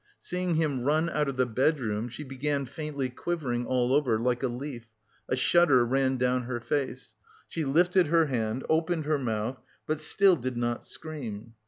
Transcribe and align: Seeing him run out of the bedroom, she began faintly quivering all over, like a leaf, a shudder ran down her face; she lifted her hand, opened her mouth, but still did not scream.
Seeing 0.19 0.55
him 0.55 0.81
run 0.81 1.11
out 1.11 1.29
of 1.29 1.37
the 1.37 1.45
bedroom, 1.45 2.09
she 2.09 2.23
began 2.23 2.65
faintly 2.65 3.07
quivering 3.11 3.67
all 3.67 3.93
over, 3.93 4.17
like 4.17 4.41
a 4.41 4.47
leaf, 4.47 4.87
a 5.29 5.35
shudder 5.35 5.85
ran 5.85 6.17
down 6.17 6.45
her 6.45 6.59
face; 6.59 7.13
she 7.47 7.63
lifted 7.65 8.07
her 8.07 8.25
hand, 8.25 8.65
opened 8.67 9.05
her 9.05 9.19
mouth, 9.19 9.59
but 9.85 10.01
still 10.01 10.35
did 10.37 10.57
not 10.57 10.87
scream. 10.87 11.53